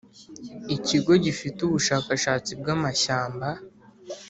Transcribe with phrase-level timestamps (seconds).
[0.75, 3.47] ikigo gifite ubushakashatsi bw amashyamba